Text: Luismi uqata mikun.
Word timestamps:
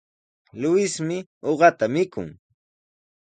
Luismi 0.61 1.17
uqata 1.51 1.85
mikun. 1.93 2.29